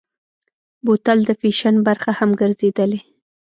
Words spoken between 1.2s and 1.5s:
د